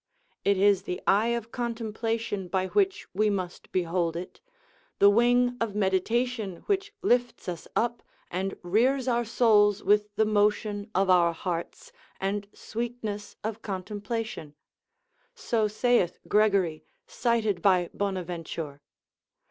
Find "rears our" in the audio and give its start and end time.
8.63-9.23